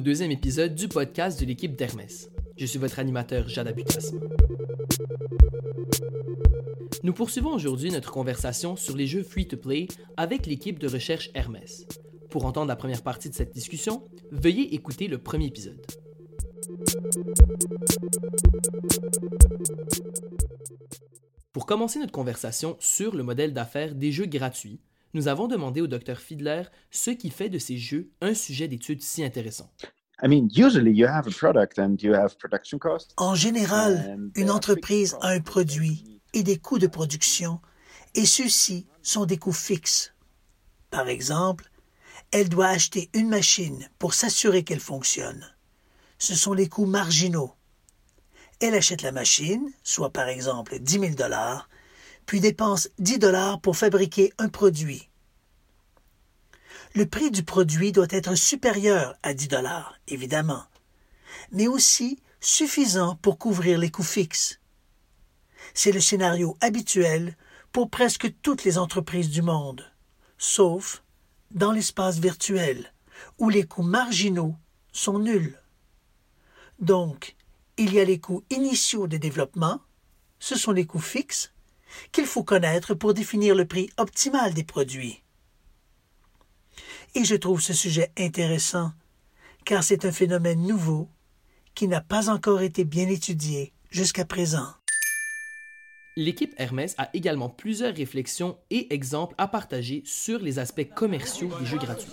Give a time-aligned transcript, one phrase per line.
[0.00, 2.30] Deuxième épisode du podcast de l'équipe d'Hermès.
[2.56, 4.12] Je suis votre animateur Jada Butas.
[7.02, 11.84] Nous poursuivons aujourd'hui notre conversation sur les jeux free-to-play avec l'équipe de recherche Hermès.
[12.30, 15.84] Pour entendre la première partie de cette discussion, veuillez écouter le premier épisode.
[21.52, 24.80] Pour commencer notre conversation sur le modèle d'affaires des jeux gratuits,
[25.14, 29.02] nous avons demandé au Dr Fiedler ce qui fait de ces jeux un sujet d'étude
[29.02, 29.70] si intéressant.
[33.16, 37.60] En général, une entreprise a un produit et des coûts de production,
[38.14, 40.12] et ceux-ci sont des coûts fixes.
[40.90, 41.70] Par exemple,
[42.32, 45.46] elle doit acheter une machine pour s'assurer qu'elle fonctionne.
[46.18, 47.54] Ce sont les coûts marginaux.
[48.60, 51.68] Elle achète la machine, soit par exemple 10 000 dollars,
[52.28, 55.08] puis dépense 10 dollars pour fabriquer un produit.
[56.94, 60.64] Le prix du produit doit être supérieur à 10 dollars, évidemment,
[61.52, 64.60] mais aussi suffisant pour couvrir les coûts fixes.
[65.72, 67.34] C'est le scénario habituel
[67.72, 69.90] pour presque toutes les entreprises du monde,
[70.36, 71.02] sauf
[71.50, 72.92] dans l'espace virtuel,
[73.38, 74.54] où les coûts marginaux
[74.92, 75.58] sont nuls.
[76.78, 77.36] Donc,
[77.78, 79.80] il y a les coûts initiaux de développement,
[80.38, 81.52] ce sont les coûts fixes,
[82.12, 85.22] qu'il faut connaître pour définir le prix optimal des produits.
[87.14, 88.92] Et je trouve ce sujet intéressant,
[89.64, 91.08] car c'est un phénomène nouveau
[91.74, 94.66] qui n'a pas encore été bien étudié jusqu'à présent.
[96.16, 101.66] L'équipe Hermès a également plusieurs réflexions et exemples à partager sur les aspects commerciaux des
[101.66, 102.10] jeux gratuits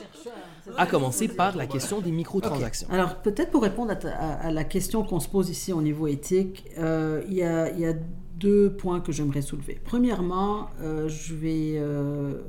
[0.78, 2.88] à commencer par la question des microtransactions.
[2.90, 7.24] Alors, peut-être pour répondre à, la question qu'on se pose ici au niveau éthique, euh,
[7.28, 7.94] il y, a
[8.40, 9.80] deux points que j'aimerais soulever.
[9.84, 12.42] Premièrement, euh, je vais euh,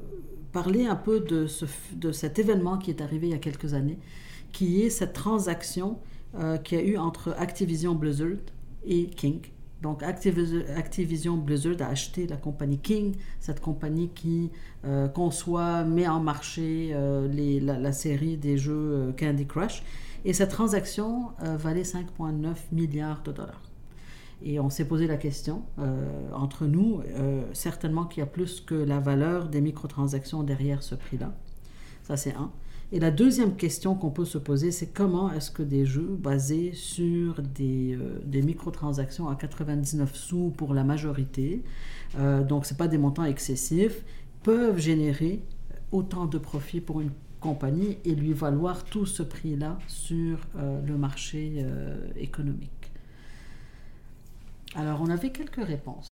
[0.52, 3.74] parler un peu de, ce, de cet événement qui est arrivé il y a quelques
[3.74, 3.98] années,
[4.52, 5.98] qui est cette transaction
[6.64, 8.36] qu'il y a eu entre Activision Blizzard
[8.84, 9.40] et King.
[9.82, 14.50] Donc Activision Blizzard a acheté la compagnie King, cette compagnie qui
[14.84, 17.28] euh, conçoit, met en marché euh,
[17.60, 19.82] la, série des jeux euh, Candy Crush.
[20.24, 23.62] Et cette transaction valait 5,9 milliards de dollars.
[24.42, 25.62] Et on s'est posé la question,
[26.34, 27.00] entre nous,
[27.54, 31.34] certainement qu'il y a plus que la valeur des microtransactions derrière ce prix-là.
[32.02, 32.52] Ça, c'est un.
[32.92, 36.72] Et la deuxième question qu'on peut se poser, c'est comment est-ce que des jeux basés
[36.72, 41.64] sur des, euh, microtransactions à 99 sous pour la majorité,
[42.16, 44.04] euh, donc ce pas des montants excessifs,
[44.44, 45.42] peuvent générer
[45.90, 47.10] autant de profits pour une
[47.40, 52.70] compagnie et lui valoir tout ce prix-là sur euh, le marché euh, économique.
[54.78, 56.08] Alors, on avait quelques réponses.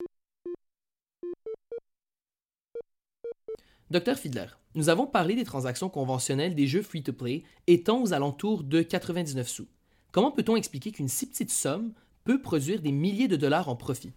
[3.89, 8.81] Docteur Fiedler, nous avons parlé des transactions conventionnelles des jeux free-to-play étant aux alentours de
[8.81, 9.67] 99 sous.
[10.11, 11.93] Comment peut-on expliquer qu'une si petite somme
[12.25, 14.11] peut produire des milliers de dollars en profit?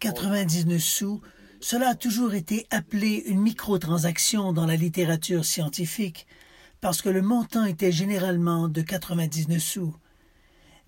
[0.00, 1.22] 99 sous,
[1.60, 6.26] cela a toujours été appelé une microtransaction dans la littérature scientifique,
[6.80, 9.94] parce que le montant était généralement de 99 sous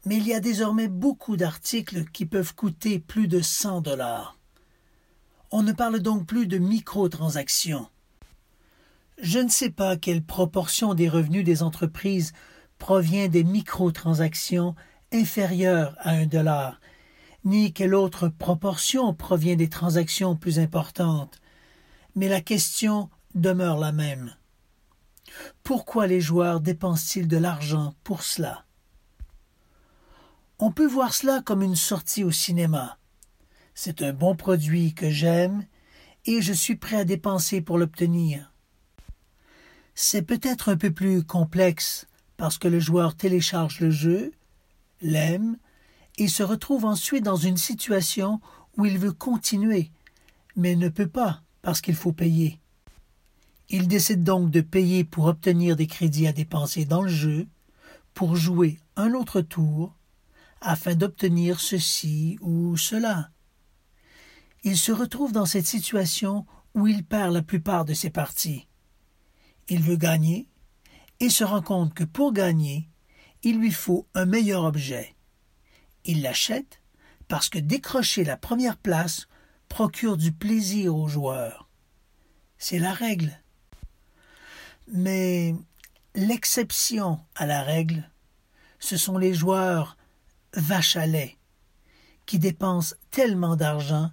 [0.06, 4.39] mais il y a désormais beaucoup d'articles qui peuvent coûter plus de 100 dollars.
[5.51, 7.89] On ne parle donc plus de microtransactions.
[9.21, 12.33] Je ne sais pas quelle proportion des revenus des entreprises
[12.78, 14.75] provient des microtransactions
[15.12, 16.81] inférieures à un dollar,
[17.45, 21.41] ni quelle autre proportion provient des transactions plus importantes,
[22.15, 24.34] mais la question demeure la même.
[25.63, 28.65] Pourquoi les joueurs dépensent-ils de l'argent pour cela?
[30.59, 32.99] On peut voir cela comme une sortie au cinéma.
[33.75, 35.65] C'est un bon produit que j'aime
[36.27, 38.53] et je suis prêt à dépenser pour l'obtenir.
[39.95, 42.07] C'est peut-être un peu plus complexe
[42.37, 44.33] parce que le joueur télécharge le jeu,
[45.01, 45.57] l'aime
[46.19, 48.41] et se retrouve ensuite dans une situation
[48.77, 49.91] où il veut continuer,
[50.57, 52.59] mais ne peut pas parce qu'il faut payer.
[53.72, 57.47] Il décide donc de payer pour obtenir des crédits à dépenser dans le jeu,
[58.15, 59.95] pour jouer un autre tour,
[60.61, 63.31] afin d'obtenir ceci ou cela.
[64.65, 68.67] Il se retrouve dans cette situation où il perd la plupart de ses parties.
[69.69, 70.49] Il veut gagner
[71.21, 72.89] et se rend compte que pour gagner,
[73.45, 75.15] il lui faut un meilleur objet.
[76.05, 76.83] Il l'achète
[77.28, 79.28] parce que décrocher la première place
[79.69, 81.69] procure du plaisir aux joueurs.
[82.59, 83.41] C'est la règle.
[84.92, 85.54] Mais
[86.15, 88.10] l'exception à la règle,
[88.78, 89.97] ce sont les joueurs
[90.54, 91.37] vache à lait,
[92.27, 94.10] qui dépensent tellement d'argent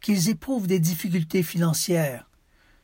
[0.00, 2.28] qu'ils éprouvent des difficultés financières,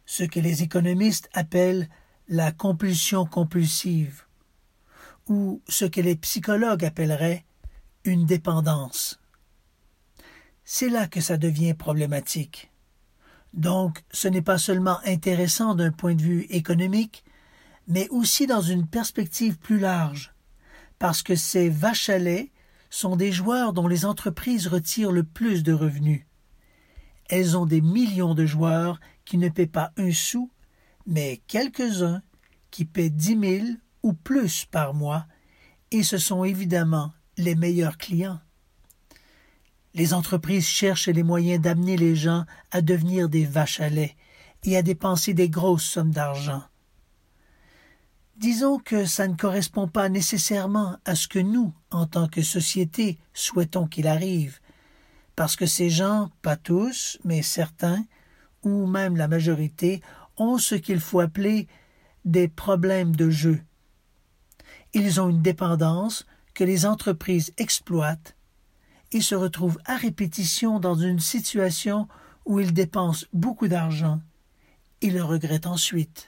[0.06, 1.88] ce que les économistes appellent
[2.28, 4.24] la compulsion compulsive,
[5.28, 7.44] ou ce que les psychologues appelleraient
[8.04, 9.20] une dépendance.
[10.64, 12.70] C'est là que ça devient problématique.
[13.52, 17.23] Donc, ce n'est pas seulement intéressant d'un point de vue économique,
[17.86, 20.34] mais aussi dans une perspective plus large,
[20.98, 22.18] parce que ces vaches à
[22.90, 26.26] sont des joueurs dont les entreprises retirent le plus de revenus.
[27.28, 30.50] Elles ont des millions de joueurs qui ne paient pas un sou,
[31.06, 32.22] mais quelques-uns
[32.70, 35.26] qui paient dix mille ou plus par mois,
[35.90, 38.40] et ce sont évidemment les meilleurs clients.
[39.94, 44.16] Les entreprises cherchent les moyens d'amener les gens à devenir des vaches à lait
[44.64, 46.62] et à dépenser des grosses sommes d'argent.
[48.36, 53.18] Disons que ça ne correspond pas nécessairement à ce que nous, en tant que société,
[53.32, 54.58] souhaitons qu'il arrive,
[55.36, 58.04] parce que ces gens, pas tous, mais certains,
[58.64, 60.02] ou même la majorité,
[60.36, 61.68] ont ce qu'il faut appeler
[62.24, 63.60] des problèmes de jeu.
[64.94, 68.36] Ils ont une dépendance que les entreprises exploitent.
[69.12, 72.08] Et se retrouvent à répétition dans une situation
[72.46, 74.20] où ils dépensent beaucoup d'argent
[75.04, 76.26] et le regrettent ensuite.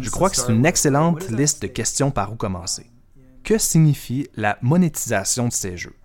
[0.00, 2.90] Je crois que c'est une excellente liste de questions par où commencer.
[3.42, 5.96] Que signifie la monétisation de ces jeux?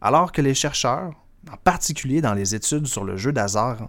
[0.00, 1.12] Alors que les chercheurs,
[1.50, 3.88] en particulier dans les études sur le jeu d'hasard,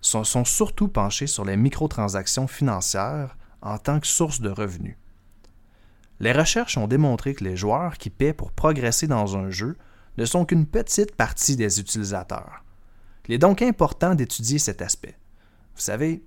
[0.00, 4.98] sont, sont surtout penchés sur les microtransactions financières en tant que source de revenus.
[6.20, 9.76] Les recherches ont démontré que les joueurs qui paient pour progresser dans un jeu
[10.18, 12.65] ne sont qu'une petite partie des utilisateurs.
[13.26, 15.18] Il est donc important d'étudier cet aspect.
[15.74, 16.22] Vous savez,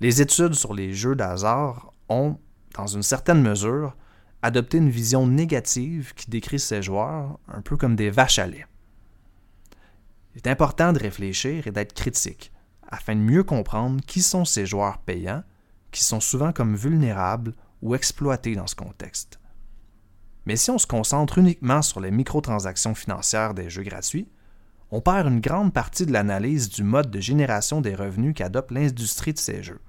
[0.00, 2.38] les études sur les jeux d'hasard ont,
[2.74, 3.96] dans une certaine mesure,
[4.42, 8.66] adopté une vision négative qui décrit ces joueurs un peu comme des vaches à lait.
[10.34, 12.52] Il est important de réfléchir et d'être critique
[12.86, 15.42] afin de mieux comprendre qui sont ces joueurs payants,
[15.90, 19.38] qui sont souvent comme vulnérables ou exploités dans ce contexte.
[20.46, 24.28] Mais si on se concentre uniquement sur les microtransactions financières des jeux gratuits,
[24.90, 29.32] on perd une grande partie de l'analyse du mode de génération des revenus qu'adopte l'industrie
[29.32, 29.80] de ces jeux.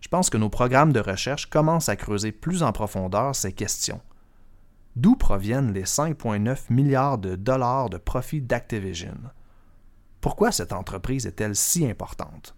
[0.00, 4.02] Je pense que nos programmes de recherche commencent à creuser plus en profondeur ces questions.
[4.96, 9.16] D'où proviennent les 5,9 milliards de dollars de profit d'Activision?
[10.20, 12.54] Pourquoi cette entreprise est-elle si importante?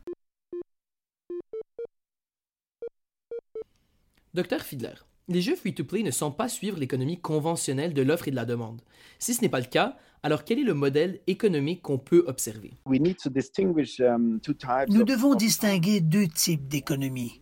[4.34, 4.94] Docteur Fiedler,
[5.28, 8.82] les jeux free-to-play ne sont pas suivre l'économie conventionnelle de l'offre et de la demande.
[9.18, 9.96] Si ce n'est pas le cas,
[10.26, 12.72] alors quel est le modèle économique qu'on peut observer?
[12.84, 14.40] Um,
[14.88, 17.40] Nous devons distinguer deux types d'économie.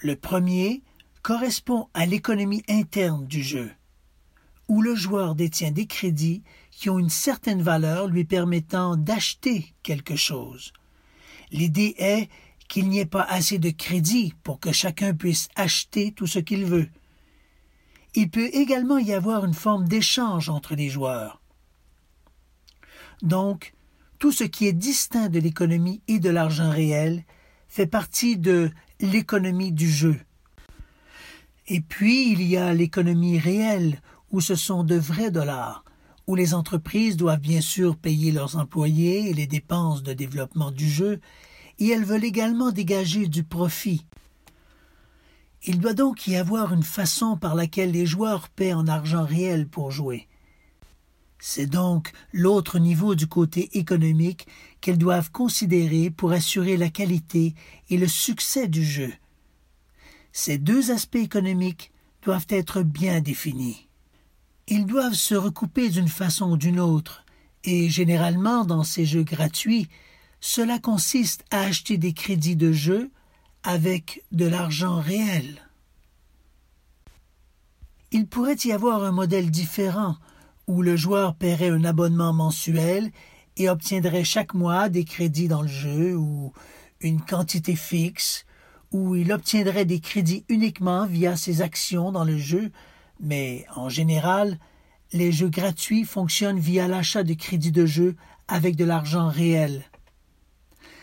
[0.00, 0.84] Le premier
[1.22, 3.72] correspond à l'économie interne du jeu,
[4.68, 10.14] où le joueur détient des crédits qui ont une certaine valeur lui permettant d'acheter quelque
[10.14, 10.72] chose.
[11.50, 12.28] L'idée est
[12.68, 16.64] qu'il n'y ait pas assez de crédit pour que chacun puisse acheter tout ce qu'il
[16.64, 16.88] veut.
[18.14, 21.41] Il peut également y avoir une forme d'échange entre les joueurs.
[23.22, 23.72] Donc,
[24.18, 27.24] tout ce qui est distinct de l'économie et de l'argent réel
[27.68, 28.70] fait partie de
[29.00, 30.20] l'économie du jeu.
[31.68, 34.00] Et puis, il y a l'économie réelle,
[34.30, 35.84] où ce sont de vrais dollars,
[36.26, 40.88] où les entreprises doivent bien sûr payer leurs employés et les dépenses de développement du
[40.88, 41.20] jeu,
[41.78, 44.04] et elles veulent également dégager du profit.
[45.64, 49.68] Il doit donc y avoir une façon par laquelle les joueurs paient en argent réel
[49.68, 50.28] pour jouer.
[51.44, 54.46] C'est donc l'autre niveau du côté économique
[54.80, 57.56] qu'elles doivent considérer pour assurer la qualité
[57.90, 59.12] et le succès du jeu.
[60.30, 61.90] Ces deux aspects économiques
[62.22, 63.88] doivent être bien définis.
[64.68, 67.24] Ils doivent se recouper d'une façon ou d'une autre,
[67.64, 69.88] et généralement dans ces jeux gratuits,
[70.38, 73.10] cela consiste à acheter des crédits de jeu
[73.64, 75.60] avec de l'argent réel.
[78.12, 80.18] Il pourrait y avoir un modèle différent
[80.72, 83.10] où le joueur paierait un abonnement mensuel
[83.58, 86.54] et obtiendrait chaque mois des crédits dans le jeu ou
[87.02, 88.46] une quantité fixe,
[88.90, 92.72] où il obtiendrait des crédits uniquement via ses actions dans le jeu,
[93.20, 94.58] mais en général,
[95.12, 98.16] les jeux gratuits fonctionnent via l'achat de crédits de jeu
[98.48, 99.84] avec de l'argent réel.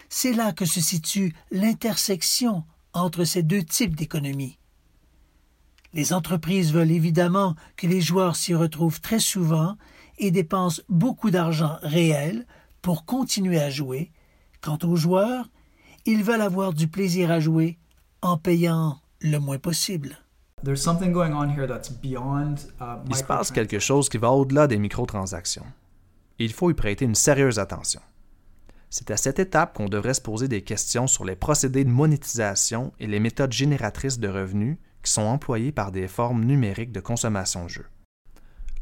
[0.09, 4.58] C'est là que se situe l'intersection entre ces deux types d'économie.
[5.93, 9.75] Les entreprises veulent évidemment que les joueurs s'y retrouvent très souvent
[10.19, 12.45] et dépensent beaucoup d'argent réel
[12.81, 14.11] pour continuer à jouer.
[14.61, 15.49] Quant aux joueurs,
[16.05, 17.77] ils veulent avoir du plaisir à jouer
[18.21, 20.17] en payant le moins possible.
[20.65, 20.69] Uh,
[23.09, 25.65] Il se passe quelque chose qui va au-delà des microtransactions.
[26.37, 28.01] Il faut y prêter une sérieuse attention.
[28.89, 32.91] c'est à cette étape qu'on devrait se poser des questions sur les procédés de monétisation
[32.99, 37.65] et les méthodes génératrices de revenus qui sont employées par des formes numériques de consommation
[37.65, 37.87] de jeux.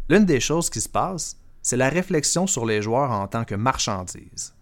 [0.09, 3.55] L'une des choses qui se passe, c'est la réflexion sur les joueurs en tant que
[3.55, 4.55] marchandises.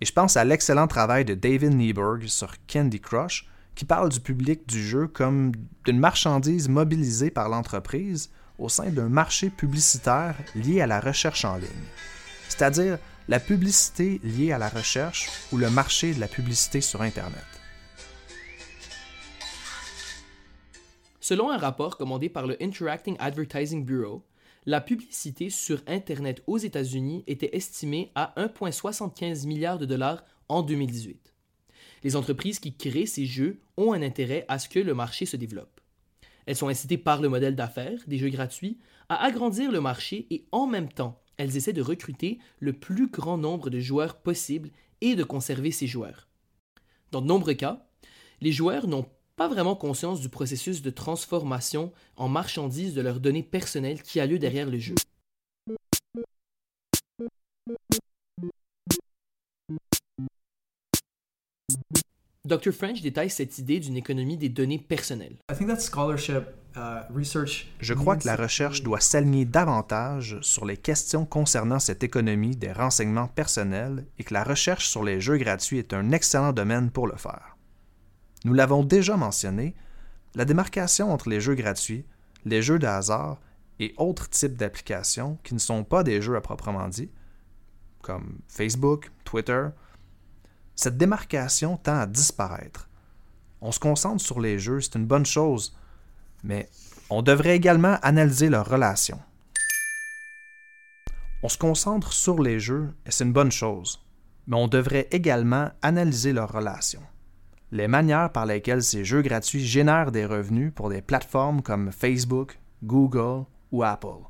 [0.00, 4.20] Et je pense à l'excellent travail de David Nieberg sur Candy Crush, qui parle du
[4.20, 5.52] public du jeu comme
[5.84, 11.56] d'une marchandise mobilisée par l'entreprise au sein d'un marché publicitaire lié à la recherche en
[11.56, 11.68] ligne.
[12.48, 17.57] C'est-à-dire la publicité liée à la recherche ou le marché de la publicité sur Internet.
[21.28, 24.24] Selon un rapport commandé par le Interacting Advertising Bureau,
[24.64, 31.34] la publicité sur Internet aux États-Unis était estimée à 1,75 milliard de dollars en 2018.
[32.02, 35.36] Les entreprises qui créent ces jeux ont un intérêt à ce que le marché se
[35.36, 35.82] développe.
[36.46, 38.78] Elles sont incitées par le modèle d'affaires des jeux gratuits
[39.10, 43.36] à agrandir le marché et en même temps, elles essaient de recruter le plus grand
[43.36, 44.70] nombre de joueurs possible
[45.02, 46.26] et de conserver ces joueurs.
[47.12, 47.86] Dans de nombreux cas,
[48.40, 53.44] les joueurs n'ont pas vraiment conscience du processus de transformation en marchandises de leurs données
[53.44, 54.96] personnelles qui a lieu derrière le jeu.
[62.44, 62.72] Dr.
[62.72, 65.36] French détaille cette idée d'une économie des données personnelles.
[65.50, 67.00] Uh,
[67.80, 72.72] Je crois que la recherche doit s'aligner davantage sur les questions concernant cette économie des
[72.72, 77.06] renseignements personnels et que la recherche sur les jeux gratuits est un excellent domaine pour
[77.06, 77.57] le faire.
[78.44, 79.74] Nous l'avons déjà mentionné,
[80.34, 82.04] la démarcation entre les jeux gratuits,
[82.44, 83.38] les jeux de hasard
[83.80, 87.10] et autres types d'applications qui ne sont pas des jeux à proprement dit,
[88.02, 89.68] comme Facebook, Twitter,
[90.76, 92.88] cette démarcation tend à disparaître.
[93.60, 95.76] On se concentre sur les jeux, c'est une bonne chose,
[96.44, 96.68] mais
[97.10, 99.20] on devrait également analyser leurs relations.
[101.42, 104.04] On se concentre sur les jeux et c'est une bonne chose,
[104.46, 107.02] mais on devrait également analyser leurs relations
[107.70, 112.58] les manières par lesquelles ces jeux gratuits génèrent des revenus pour des plateformes comme Facebook,
[112.82, 114.24] Google ou Apple.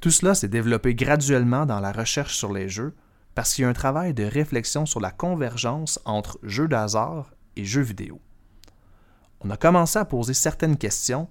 [0.00, 2.94] Tout cela s'est développé graduellement dans la recherche sur les jeux
[3.34, 7.64] parce qu'il y a un travail de réflexion sur la convergence entre jeux d'hasard et
[7.64, 8.20] jeux vidéo.
[9.40, 11.28] On a commencé à poser certaines questions,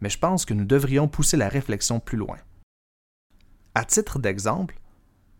[0.00, 2.36] mais je pense que nous devrions pousser la réflexion plus loin.
[3.74, 4.78] À titre d'exemple,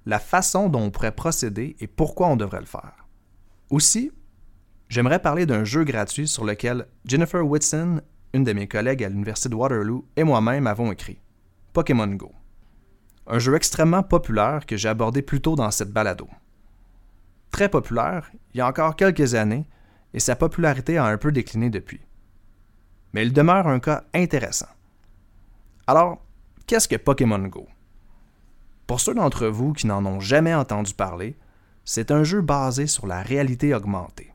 [0.07, 3.07] la façon dont on pourrait procéder et pourquoi on devrait le faire.
[3.71, 4.11] Aussi,
[4.89, 8.01] j'aimerais parler d'un jeu gratuit sur lequel Jennifer Whitson,
[8.33, 11.19] une de mes collègues à l'Université de Waterloo, et moi-même avons écrit
[11.73, 12.33] Pokémon Go.
[13.27, 16.29] Un jeu extrêmement populaire que j'ai abordé plus tôt dans cette balado.
[17.51, 19.67] Très populaire, il y a encore quelques années,
[20.15, 22.01] et sa popularité a un peu décliné depuis.
[23.13, 24.69] Mais il demeure un cas intéressant.
[25.87, 26.23] Alors,
[26.67, 27.67] qu'est-ce que Pokémon Go?
[28.87, 31.37] Pour ceux d'entre vous qui n'en ont jamais entendu parler,
[31.85, 34.28] c'est un jeu basé sur la réalité augmentée.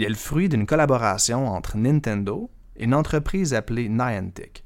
[0.00, 4.64] Il est le fruit d'une collaboration entre Nintendo et une entreprise appelée Niantic.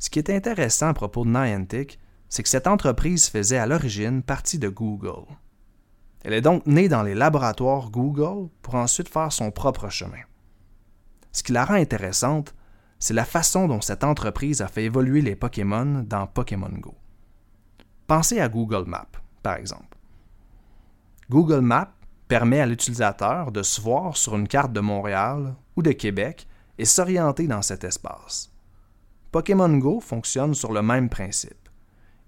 [0.00, 4.24] Ce qui est intéressant à propos de Niantic, c'est que cette entreprise faisait à l'origine
[4.24, 5.24] partie de Google.
[6.24, 10.24] Elle est donc née dans les laboratoires Google pour ensuite faire son propre chemin.
[11.30, 12.56] Ce qui la rend intéressante,
[12.98, 16.96] c'est la façon dont cette entreprise a fait évoluer les Pokémon dans Pokémon Go.
[18.08, 19.06] Pensez à Google Maps,
[19.44, 19.96] par exemple.
[21.30, 21.94] Google Maps
[22.34, 26.48] permet à l'utilisateur de se voir sur une carte de Montréal ou de Québec
[26.78, 28.50] et s'orienter dans cet espace.
[29.30, 31.68] Pokémon Go fonctionne sur le même principe.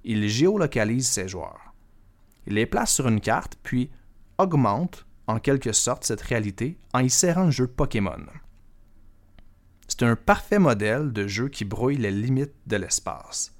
[0.04, 1.74] Il géolocalise ses joueurs.
[2.46, 3.90] Il les place sur une carte, puis
[4.38, 8.26] augmente en quelque sorte cette réalité en y serrant le jeu Pokémon.
[9.88, 13.56] C'est un parfait modèle de jeu qui brouille les limites de l'espace.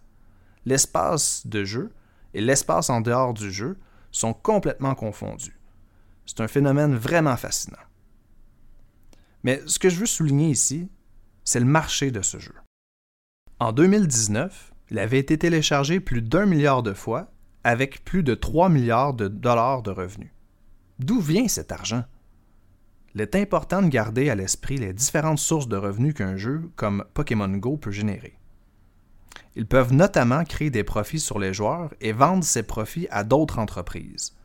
[0.65, 1.93] L'espace de jeu
[2.35, 3.77] et l'espace en dehors du jeu
[4.13, 5.56] sont complètement confondus.
[6.27, 7.79] C'est un phénomène vraiment fascinant.
[9.45, 10.91] Mais ce que je veux souligner ici,
[11.45, 12.55] c'est le marché de ce jeu.
[13.61, 17.31] En 2019, il avait été téléchargé plus d'un milliard de fois
[17.65, 20.31] avec plus de 3 milliards de dollars de revenus.
[20.99, 22.05] D'où vient cet argent?
[23.15, 27.05] Il est important de garder à l'esprit les différentes sources de revenus qu'un jeu comme
[27.15, 28.39] Pokémon Go peut générer.
[29.55, 33.59] Ils peuvent notamment créer des profits sur les joueurs et vendre ces profits à d'autres
[33.59, 34.37] entreprises.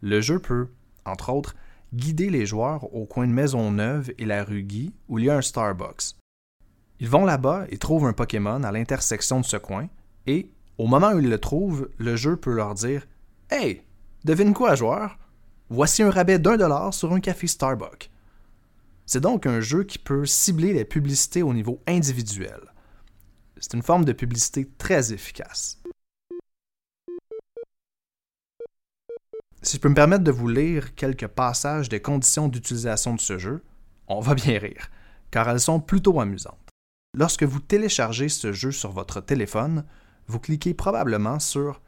[0.00, 0.68] Le jeu peut
[1.04, 1.54] entre autres,
[1.94, 5.36] guider les joueurs au coin de Maisonneuve et la rue Guy, où il y a
[5.36, 6.16] un Starbucks.
[7.00, 9.88] Ils vont là-bas et trouvent un Pokémon à l'intersection de ce coin,
[10.26, 13.06] et, au moment où ils le trouvent, le jeu peut leur dire
[13.50, 13.82] Hey,
[14.24, 15.18] devine quoi, joueur?
[15.68, 18.10] Voici un rabais d'un dollar sur un café Starbucks.
[19.04, 22.60] C'est donc un jeu qui peut cibler les publicités au niveau individuel.
[23.58, 25.81] C'est une forme de publicité très efficace.
[29.64, 33.38] Si je peux me permettre de vous lire quelques passages des conditions d'utilisation de ce
[33.38, 33.62] jeu,
[34.08, 34.90] on va bien rire,
[35.30, 36.58] car elles sont plutôt amusantes.
[37.16, 39.84] Lorsque vous téléchargez ce jeu sur votre téléphone,
[40.26, 41.80] vous cliquez probablement sur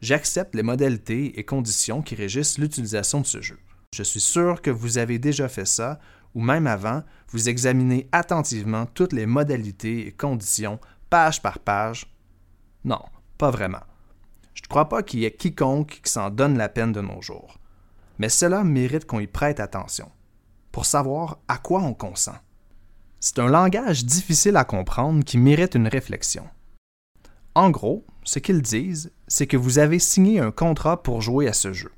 [0.00, 3.58] J'accepte les modalités et conditions qui régissent l'utilisation de ce jeu.
[3.94, 6.00] Je suis sûr que vous avez déjà fait ça,
[6.34, 12.06] ou même avant, vous examinez attentivement toutes les modalités et conditions, page par page.
[12.84, 13.02] Non,
[13.36, 13.82] pas vraiment.
[14.54, 17.22] Je ne crois pas qu'il y ait quiconque qui s'en donne la peine de nos
[17.22, 17.58] jours.
[18.18, 20.10] Mais cela mérite qu'on y prête attention,
[20.72, 22.36] pour savoir à quoi on consent.
[23.20, 26.46] C'est un langage difficile à comprendre qui mérite une réflexion.
[27.54, 31.52] En gros, ce qu'ils disent, c'est que vous avez signé un contrat pour jouer à
[31.52, 31.92] ce jeu.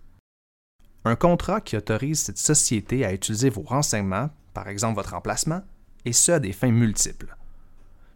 [1.04, 5.62] Un contrat qui autorise cette société à utiliser vos renseignements, par exemple votre emplacement,
[6.04, 7.36] et ce à des fins multiples.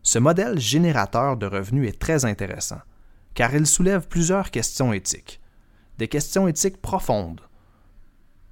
[0.02, 2.80] Ce modèle générateur de revenus est très intéressant,
[3.36, 5.42] car il soulève plusieurs questions éthiques,
[5.98, 7.42] des questions éthiques profondes,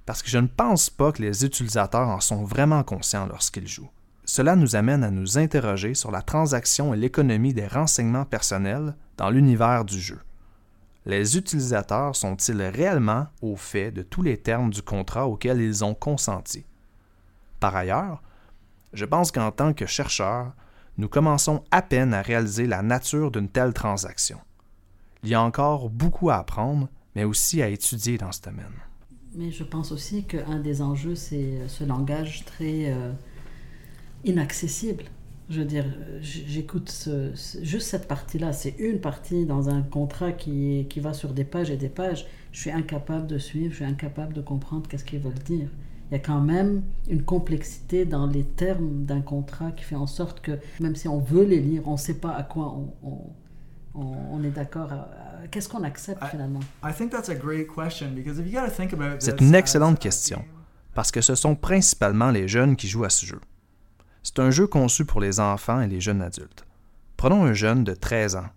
[0.05, 3.89] parce que je ne pense pas que les utilisateurs en sont vraiment conscients lorsqu'ils jouent.
[4.25, 9.31] Cela nous amène à nous interroger sur la transaction et l'économie des renseignements personnels dans
[9.31, 10.19] l'univers du jeu.
[11.07, 15.95] Les utilisateurs sont-ils réellement au fait de tous les termes du contrat auquel ils ont
[15.95, 16.63] consenti?
[17.59, 18.21] Par ailleurs,
[18.93, 20.53] je pense qu'en tant que chercheurs,
[20.99, 24.39] nous commençons à peine à réaliser la nature d'une telle transaction.
[25.25, 28.65] Il y a encore beaucoup à apprendre, mais aussi à étudier dans ce domaine.
[29.33, 33.11] Mais je pense aussi qu'un des enjeux, c'est ce langage très euh,
[34.23, 35.05] inaccessible.
[35.49, 35.85] Je veux dire,
[36.21, 37.09] j'écoute
[37.61, 38.53] juste cette partie-là.
[38.53, 42.27] C'est une partie dans un contrat qui, qui va sur des pages et des pages.
[42.51, 45.69] Je suis incapable de suivre, je suis incapable de comprendre qu'est-ce qu'ils veulent dire.
[46.11, 50.05] Il y a quand même une complexité dans les termes d'un contrat qui fait en
[50.05, 53.17] sorte que même si on veut les lire, on ne sait pas à quoi on,
[54.43, 54.89] est d'accord.
[55.51, 56.59] Qu'est-ce qu'on accepte finalement?
[59.19, 60.43] C'est une excellente question
[60.93, 63.41] parce que ce sont principalement les jeunes qui jouent à ce jeu.
[64.23, 66.65] C'est un jeu conçu pour les enfants et les jeunes adultes.
[67.17, 68.49] Prenons un jeune de 13 ans.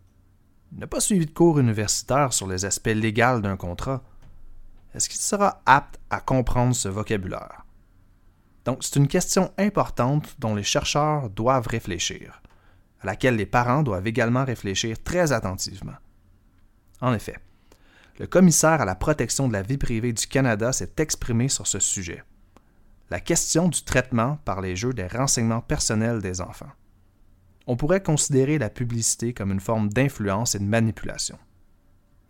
[0.72, 4.02] Il n'a pas suivi de cours universitaires sur les aspects légaux d'un contrat.
[4.94, 7.64] Est-ce qu'il sera apte à comprendre ce vocabulaire?
[8.64, 12.42] Donc, c'est une question importante dont les chercheurs doivent réfléchir,
[13.00, 15.96] à laquelle les parents doivent également réfléchir très attentivement.
[17.00, 17.38] En effet,
[18.18, 21.78] le commissaire à la protection de la vie privée du Canada s'est exprimé sur ce
[21.78, 22.24] sujet
[23.10, 26.70] la question du traitement par les jeux des renseignements personnels des enfants.
[27.66, 31.38] On pourrait considérer la publicité comme une forme d'influence et de manipulation.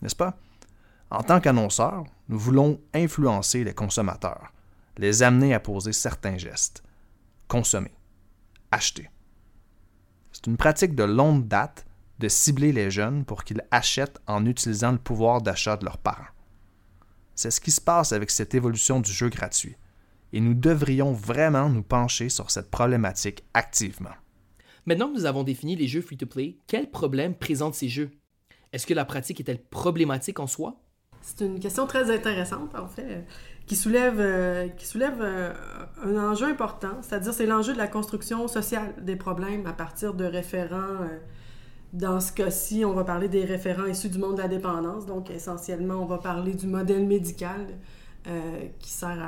[0.03, 0.37] N'est-ce pas?
[1.11, 4.53] En tant qu'annonceurs, nous voulons influencer les consommateurs,
[4.97, 6.83] les amener à poser certains gestes.
[7.47, 7.93] Consommer.
[8.71, 9.09] Acheter.
[10.33, 11.87] C'est une pratique de longue date
[12.19, 16.25] de cibler les jeunes pour qu'ils achètent en utilisant le pouvoir d'achat de leurs parents.
[17.35, 19.77] C'est ce qui se passe avec cette évolution du jeu gratuit
[20.33, 24.15] et nous devrions vraiment nous pencher sur cette problématique activement.
[24.87, 28.11] Maintenant que nous avons défini les jeux free-to-play, quels problèmes présentent ces jeux?
[28.73, 30.81] Est-ce que la pratique est-elle problématique en soi?
[31.21, 33.25] C'est une question très intéressante, en fait,
[33.69, 35.53] qui soulève, euh, qui soulève euh,
[36.03, 40.25] un enjeu important, c'est-à-dire c'est l'enjeu de la construction sociale des problèmes à partir de
[40.25, 41.03] référents.
[41.03, 41.19] Euh,
[41.93, 45.31] dans ce cas-ci, on va parler des référents issus du monde de la dépendance, donc
[45.31, 47.67] essentiellement, on va parler du modèle médical
[48.79, 49.25] qui sert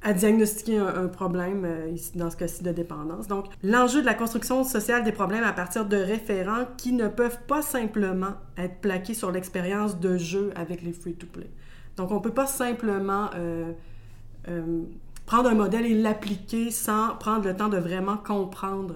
[0.00, 1.66] à diagnostiquer un, problème,
[2.14, 3.26] dans ce cas-ci de dépendance.
[3.26, 7.40] Donc, l'enjeu de la construction sociale des problèmes à partir de référents qui ne peuvent
[7.48, 11.50] pas simplement être plaqués sur l'expérience de jeu avec les free-to-play.
[11.96, 13.72] Donc, on ne peut pas simplement euh,
[14.48, 14.82] euh,
[15.26, 18.94] prendre un modèle et l'appliquer sans prendre le temps de vraiment comprendre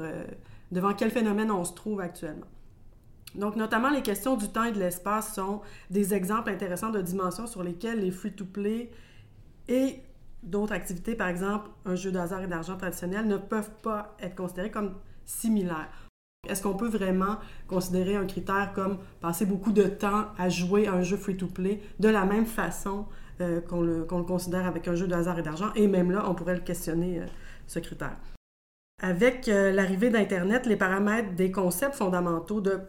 [0.72, 2.46] devant quel phénomène on se trouve actuellement.
[3.35, 7.46] Donc, notamment, les questions du temps et de l'espace sont des exemples intéressants de dimensions
[7.46, 8.90] sur lesquelles les free-to-play
[9.68, 10.00] et
[10.42, 14.37] d'autres activités, par exemple un jeu de hasard et d'argent traditionnel, ne peuvent pas être
[14.37, 16.06] considérés comme similaires.
[16.49, 20.92] Est-ce qu'on peut vraiment considérer un critère comme passer beaucoup de temps à jouer à
[20.92, 23.07] un jeu free-to-play de la même façon
[23.40, 25.72] euh, qu'on le, considère avec un jeu de hasard et d'argent?
[25.75, 27.27] Et même là, on pourrait le questionner, euh,
[27.66, 28.16] ce critère.
[29.03, 32.81] Avec euh, l'arrivée d'Internet, les paramètres des concepts fondamentaux de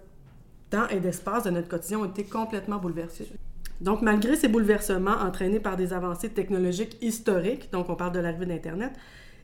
[0.70, 3.28] temps et d'espace de notre quotidien ont été complètement bouleversés.
[3.82, 8.46] Donc, malgré ces bouleversements entraînés par des avancées technologiques historiques, donc on parle de l'arrivée
[8.46, 8.94] d'Internet,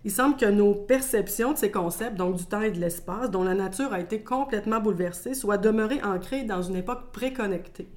[0.05, 3.43] il semble que nos perceptions de ces concepts, donc du temps et de l'espace, dont
[3.43, 7.87] la nature a été complètement bouleversée, soient demeurées ancrées dans une époque préconnectée.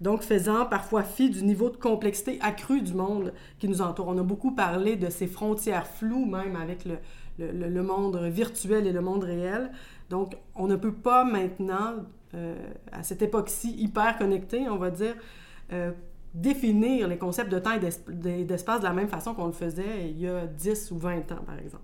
[0.00, 4.08] Donc, faisant parfois fi du niveau de complexité accrue du monde qui nous entoure.
[4.08, 6.98] On a beaucoup parlé de ces frontières floues, même avec le,
[7.38, 9.70] le, monde virtuel et le monde réel.
[10.10, 11.94] Donc, on ne peut pas maintenant,
[12.34, 12.54] euh,
[12.92, 15.14] à cette époque-ci hyper connectée, on va dire,
[15.72, 15.92] euh,
[16.36, 20.20] définir les concepts de temps et d'espace de la même façon qu'on le faisait il
[20.20, 21.82] y a 10 ou 20 ans, par exemple.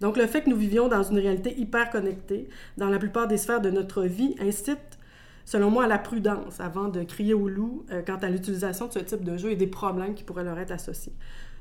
[0.00, 3.36] Donc, le fait que nous vivions dans une réalité hyper connectée dans la plupart des
[3.36, 4.98] sphères de notre vie incite,
[5.44, 8.92] selon moi, à la prudence avant de crier au loup euh, quant à l'utilisation de
[8.92, 11.14] ce type de jeu et des problèmes qui pourraient leur être associés.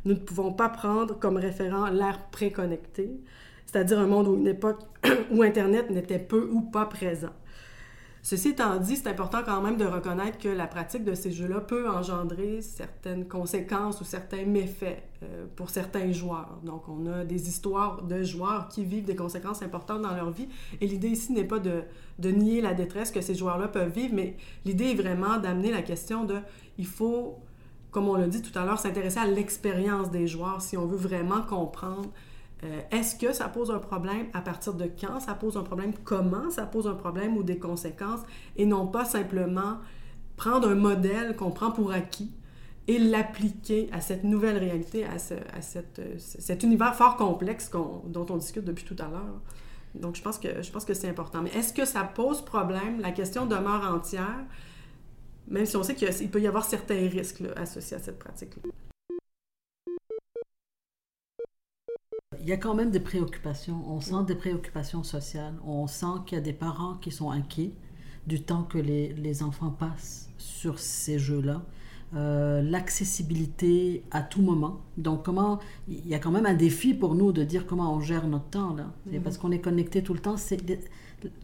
[0.04, 3.22] Nous ne pouvons pas prendre comme référent l'ère préconnectée,
[3.66, 4.82] c'est-à-dire un monde où une époque
[5.32, 7.34] où Internet n'était peu ou pas présent.
[8.26, 11.62] Ceci étant dit, c'est important quand même de reconnaître que la pratique de ces jeux-là
[11.62, 16.58] peut engendrer certaines conséquences ou certains méfaits euh, pour certains joueurs.
[16.64, 20.48] Donc, on a des histoires de joueurs qui vivent des conséquences importantes dans leur vie.
[20.82, 21.84] Et l'idée ici n'est pas de,
[22.18, 25.84] de, nier la détresse que ces joueurs-là peuvent vivre, mais l'idée est vraiment d'amener la
[25.84, 26.38] question de
[26.80, 27.38] il faut,
[27.92, 30.98] comme on l'a dit tout à l'heure, s'intéresser à l'expérience des joueurs si on veut
[30.98, 32.10] vraiment comprendre
[32.64, 34.28] euh, est-ce que ça pose un problème?
[34.34, 35.94] À partir de quand ça pose un problème?
[36.04, 38.22] Comment ça pose un problème ou des conséquences?
[38.56, 39.78] Et non pas simplement
[40.38, 42.32] prendre un modèle qu'on prend pour acquis
[42.88, 48.86] et l'appliquer à cette nouvelle réalité, à, cet univers fort complexe dont on discute depuis
[48.86, 49.42] tout à l'heure.
[49.96, 50.48] Donc, je pense que,
[50.86, 51.42] que c'est important.
[51.42, 53.00] Mais est-ce que ça pose problème?
[53.02, 54.46] La question demeure entière,
[55.48, 58.72] même si on sait qu'il peut y avoir certains risques associés à cette pratique-là.
[62.46, 63.82] Il y a quand même des préoccupations.
[63.88, 65.56] On sent des préoccupations sociales.
[65.66, 67.72] On sent qu'il y a des parents qui sont inquiets
[68.28, 71.64] du temps que les, les enfants passent sur ces jeux-là.
[72.16, 74.82] Euh, l'accessibilité à tout moment.
[74.96, 78.00] Donc, comment il y a quand même un défi pour nous de dire comment on
[78.00, 78.92] gère notre temps là.
[79.10, 79.22] Mm-hmm.
[79.22, 80.38] Parce qu'on est connecté tout le temps.
[80.38, 80.62] C'est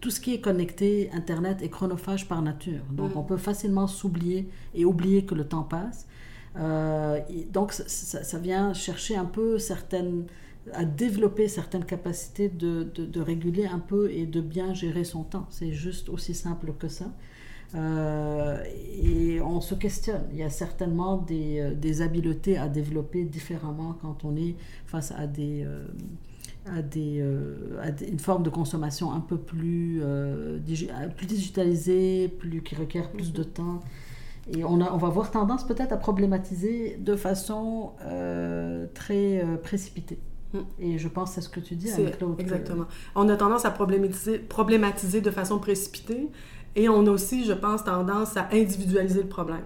[0.01, 2.83] tout ce qui est connecté, Internet est chronophage par nature.
[2.91, 3.17] Donc, mm.
[3.17, 6.05] on peut facilement s'oublier et oublier que le temps passe.
[6.57, 7.19] Euh,
[7.51, 10.25] donc, ça, ça, vient chercher un peu certaines
[10.73, 15.47] à développer certaines capacités de, de, réguler un peu et de bien gérer son temps.
[15.49, 17.05] C'est juste aussi simple que ça.
[17.73, 18.63] Euh,
[19.01, 20.23] et on se questionne.
[20.31, 25.11] Il y a certainement des, euh, des, habiletés à développer différemment quand on est face
[25.11, 25.63] à des...
[25.65, 25.85] Euh,
[26.67, 27.23] à, des,
[27.81, 29.99] à une forme de consommation un peu plus,
[31.17, 33.79] plus digitalisée, plus, qui requiert plus de temps.
[34.55, 37.93] Et on, a, on va avoir tendance peut-être à problématiser de façon
[38.93, 40.19] très précipitée.
[40.53, 40.59] Mm.
[40.79, 42.39] Et je pense à ce que tu dis, Claude.
[42.39, 42.85] Exactement.
[43.15, 46.29] On a tendance à problématiser, problématiser de façon précipitée
[46.75, 49.63] et on a aussi, je pense, tendance à individualiser le problème.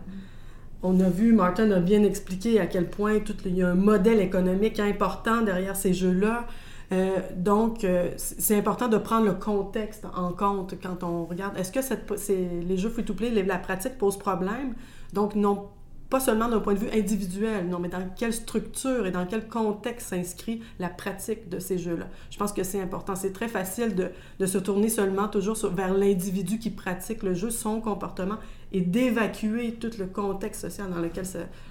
[0.84, 3.76] On a vu, Martin a bien expliqué à quel point tout, il y a un
[3.76, 6.45] modèle économique important derrière ces jeux-là.
[6.91, 11.58] Euh, donc, euh, c'est important de prendre le contexte en compte quand on regarde.
[11.58, 14.76] Est-ce que cette, les jeux free-to-play, la pratique pose problème?
[15.13, 15.69] Donc, non
[16.10, 19.48] pas seulement d'un point de vue individuel, non, mais dans quelle structure et dans quel
[19.48, 22.08] contexte s'inscrit la pratique de ces jeux-là.
[22.30, 23.15] Je pense que c'est important.
[23.15, 27.50] C'est très facile de, de, se tourner seulement toujours vers l'individu qui pratique le jeu,
[27.50, 28.38] son comportement,
[28.72, 31.26] et d'évacuer tout le contexte social dans lequel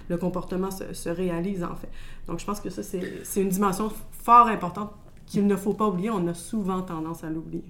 [0.09, 1.89] le comportement se, se, réalise, en fait.
[2.27, 4.91] Donc, je pense que ça, c'est une dimension fort importante
[5.25, 7.63] qu'il ne faut pas oublier, on a souvent tendance à l'oublier.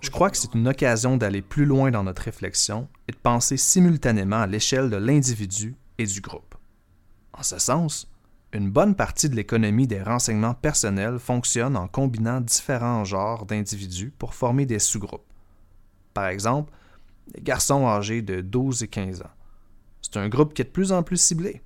[0.00, 3.56] Je crois que c'est une occasion d'aller plus loin dans notre réflexion et de penser
[3.56, 6.54] simultanément à l'échelle de l'individu et du groupe.
[7.32, 8.08] En ce sens,
[8.52, 14.34] une bonne partie de l'économie des renseignements personnels fonctionne en combinant différents genres d'individus pour
[14.34, 15.24] former des sous-groupes.
[16.12, 16.72] Par exemple,
[17.34, 19.30] les garçons âgés de 12 et 15 ans.
[20.02, 21.62] C'est un groupe qui est de plus en plus ciblé.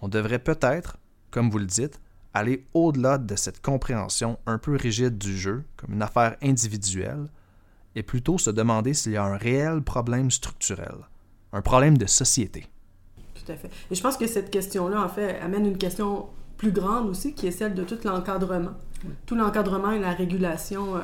[0.00, 0.98] On devrait peut-être,
[1.36, 2.00] comme vous le dites,
[2.32, 7.26] aller au-delà de cette compréhension un peu rigide du jeu comme une affaire individuelle
[7.94, 10.94] et plutôt se demander s'il y a un réel problème structurel,
[11.52, 12.68] un problème de société.
[13.34, 13.68] Tout à fait.
[13.90, 16.24] Et je pense que cette question-là, en fait, amène une question
[16.56, 18.72] plus grande aussi, qui est celle de tout l'encadrement.
[19.26, 21.00] Tout l'encadrement et la régulation euh,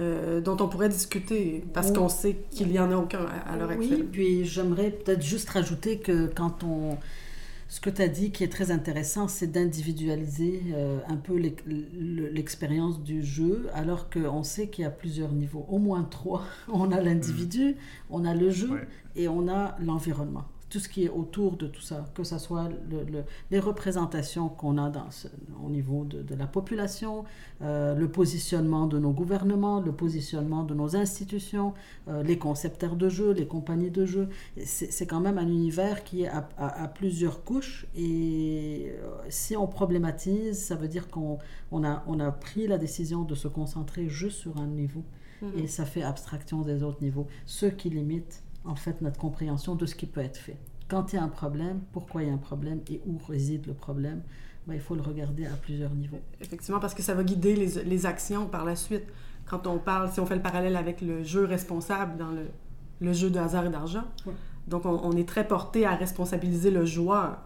[0.00, 3.56] euh, dont on pourrait discuter, parce qu'on sait qu'il n'y en a aucun à, à
[3.56, 4.02] l'heure actuelle.
[4.02, 6.98] Oui, puis j'aimerais peut-être juste rajouter que quand on
[7.72, 13.02] ce que tu as dit qui est très intéressant, c'est d'individualiser euh, un peu l'expérience
[13.02, 16.44] du jeu, alors qu'on sait qu'il y a plusieurs niveaux, au moins trois.
[16.68, 17.76] On a l'individu,
[18.10, 18.82] on a le jeu
[19.16, 22.70] et on a l'environnement tout ce qui est autour de tout ça, que ce soit
[22.88, 25.10] le, les représentations qu'on a dans
[25.62, 27.24] au niveau de, de la population,
[27.60, 31.74] euh, le positionnement de nos gouvernements, le positionnement de nos institutions,
[32.08, 34.30] euh, les concepteurs de jeux, les compagnies de jeux.
[34.64, 39.66] C'est quand même un univers qui est à, à, plusieurs couches et euh, si on
[39.66, 41.36] problématise, ça veut dire qu'on
[41.70, 45.04] on a, on a pris la décision de se concentrer juste sur un niveau
[45.42, 45.62] mm-hmm.
[45.64, 49.86] et ça fait abstraction des autres niveaux, ce qui limite en fait notre compréhension de
[49.86, 50.58] ce qui peut être fait.
[50.88, 53.66] Quand il y a un problème, pourquoi il y a un problème et où réside
[53.66, 54.22] le problème,
[54.66, 56.20] ben, il faut le regarder à plusieurs niveaux.
[56.40, 59.04] Effectivement, parce que ça va guider les, les, actions par la suite.
[59.46, 62.30] Quand on parle, si on fait le parallèle avec le jeu responsable dans
[63.00, 64.04] le jeu de hasard et d'argent.
[64.68, 67.38] Donc, on, on, est très porté à responsabiliser le joueur,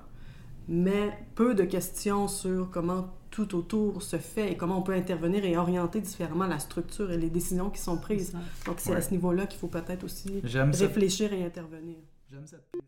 [0.68, 5.44] mais peu de questions sur comment tout autour se fait et comment on peut intervenir
[5.44, 8.32] et orienter différemment la structure et les décisions qui sont prises.
[8.64, 11.96] Donc, c'est à ce niveau-là qu'il faut peut-être aussi réfléchir et intervenir.
[12.30, 12.84] J'aime cette piste.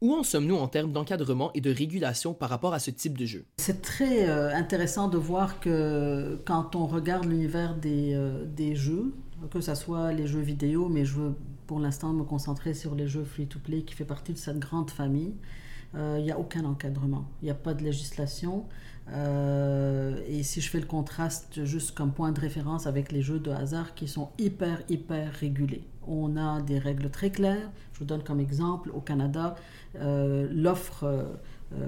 [0.00, 3.26] Où en sommes-nous en termes d'encadrement et de régulation par rapport à ce type de
[3.26, 3.44] jeu?
[3.56, 9.12] C'est très euh, intéressant de voir que quand on regarde l'univers des, euh, des, jeux,
[9.50, 11.34] que ce soit les jeux vidéo, mais je veux
[11.66, 15.34] pour l'instant me concentrer sur les jeux free-to-play qui fait partie de cette grande famille,
[15.34, 15.61] euh,
[15.94, 18.64] il n'y a aucun encadrement, il n'y a pas de législation.
[19.08, 23.50] et si je fais le contraste juste comme point de référence avec les jeux de
[23.50, 25.84] hasard qui sont hyper, hyper régulés.
[26.06, 27.70] On a des règles très claires.
[27.92, 29.54] Je vous donne comme exemple, au Canada,
[30.00, 31.24] euh, l'offre, euh,
[31.74, 31.86] euh,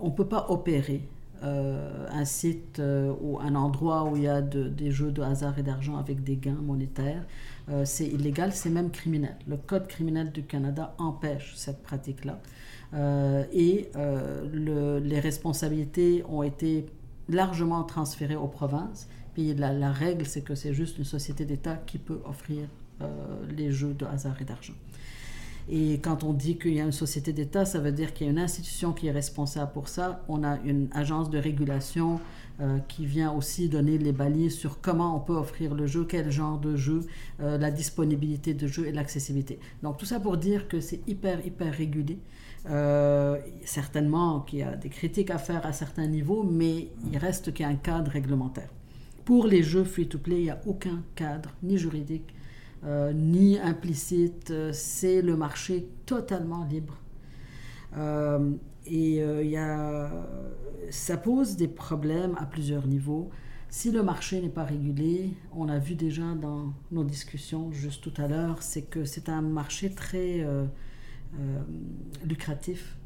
[0.00, 1.02] on ne peut pas opérer
[1.42, 2.80] un site
[3.20, 6.36] ou un endroit où il y a des jeux de hasard et d'argent avec des
[6.36, 7.24] gains monétaires.
[7.84, 9.36] c'est illégal, c'est même criminel.
[9.46, 12.40] Le Code criminel du Canada empêche cette pratique-là.
[12.92, 13.90] Et
[14.52, 16.86] les responsabilités ont été
[17.28, 19.08] largement transférées aux provinces.
[19.34, 22.68] Puis la, règle, c'est que c'est juste une société d'État qui peut offrir
[23.56, 24.74] les jeux de hasard et d'argent.
[25.68, 28.28] Et quand on dit qu'il y a une société d'État, ça veut dire qu'il y
[28.28, 30.24] a une institution qui est responsable pour ça.
[30.28, 32.20] On a une agence de régulation
[32.60, 36.30] euh, qui vient aussi donner les balises sur comment on peut offrir le jeu, quel
[36.30, 37.00] genre de jeu,
[37.40, 39.58] euh, la disponibilité de jeu et l'accessibilité.
[39.82, 42.18] Donc tout ça pour dire que c'est hyper, hyper régulé.
[42.68, 47.52] Euh, certainement qu'il y a des critiques à faire à certains niveaux, mais il reste
[47.52, 48.68] qu'il y a un cadre réglementaire.
[49.24, 52.34] Pour les jeux free-to-play, il n'y a aucun cadre, ni juridique,
[52.84, 56.96] euh, ni implicite, c'est le marché totalement libre.
[57.96, 58.52] Euh,
[58.86, 60.10] et y a,
[60.90, 63.30] ça pose des problèmes à plusieurs niveaux.
[63.68, 68.22] Si le marché n'est pas régulé, on a vu déjà dans nos discussions juste tout
[68.22, 70.46] à l'heure, c'est que c'est un marché très
[72.24, 72.96] lucratif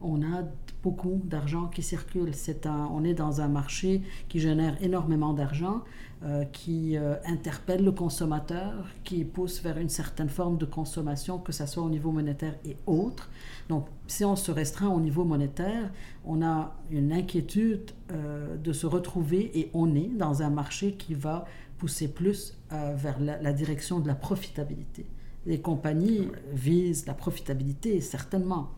[0.00, 0.42] on a
[0.82, 2.34] beaucoup d'argent qui circule.
[2.34, 5.82] C'est un, on est dans un marché qui génère énormément d'argent,
[6.22, 11.52] euh, qui euh, interpelle le consommateur, qui pousse vers une certaine forme de consommation, que
[11.52, 13.30] ce soit au niveau monétaire et autre.
[13.68, 15.90] Donc, si on se restreint au niveau monétaire,
[16.24, 21.14] on a une inquiétude euh, de se retrouver et on est dans un marché qui
[21.14, 21.46] va
[21.78, 25.04] pousser plus vers la direction de la profitabilité.
[25.46, 28.70] Les compagnies visent la profitabilité, certainement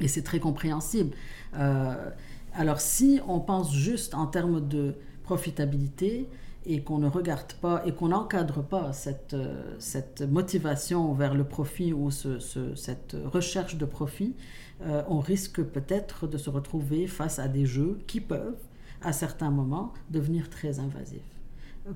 [0.00, 1.14] et c'est très compréhensible.
[1.56, 2.10] Euh,
[2.54, 6.28] alors si on pense juste en termes de profitabilité
[6.66, 11.92] et qu'on ne regarde pas et qu'on n'encadre pas cette, euh, motivation vers le profit
[11.92, 12.38] ou ce,
[12.74, 14.34] cette recherche de profit,
[14.82, 18.56] euh, on risque peut-être de se retrouver face à des jeux qui peuvent,
[19.02, 21.37] à certains moments, devenir très invasifs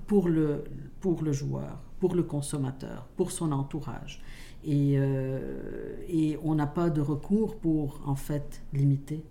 [0.07, 0.65] pour le,
[1.01, 4.23] pour le joueur, pour le consommateur, pour son entourage.
[4.65, 9.25] Et, euh, et on n'a pas de recours pour, en fait, limiter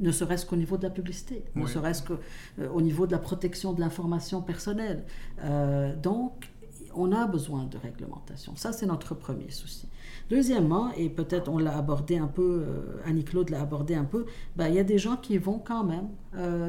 [0.00, 2.18] ne serait-ce qu'au niveau de la publicité, ne serait-ce qu'au
[2.60, 5.02] euh, niveau de la protection de l'information personnelle.
[5.42, 6.52] Euh, donc,
[6.94, 8.54] on a besoin de réglementation.
[8.54, 9.88] Ça, c'est notre premier souci.
[10.30, 12.64] Deuxièmement, et peut-être on l'a abordé un peu,
[13.06, 16.10] Annie-Claude l'a abordé un peu, ben, il y a des gens qui vont quand même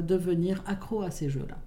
[0.04, 1.58] devenir accros à ces jeux-là.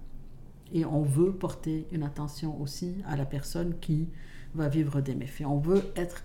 [0.73, 4.07] Et on veut porter une attention aussi à la personne qui
[4.55, 5.45] va vivre des méfaits.
[5.45, 6.23] On veut être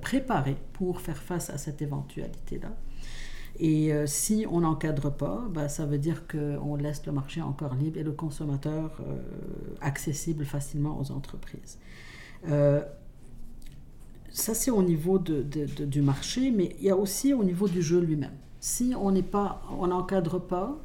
[0.00, 2.70] préparé pour faire face à cette éventualité-là.
[3.60, 7.74] Et euh, si on n'encadre pas, bah, ça veut dire qu'on laisse le marché encore
[7.74, 9.16] libre et le consommateur euh,
[9.80, 11.78] accessible facilement aux entreprises.
[12.48, 12.82] Euh,
[14.30, 17.80] ça, c'est au niveau de, du marché, mais il y a aussi au niveau du
[17.80, 18.34] jeu lui-même.
[18.58, 19.12] Si on
[19.86, 20.83] n'encadre pas,